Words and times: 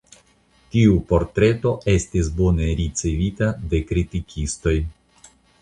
Tiu 0.75 0.95
portreto 1.11 1.73
estis 1.93 2.31
bone 2.41 2.71
ricevita 2.81 3.53
de 3.75 3.85
kritikistoj. 3.93 4.77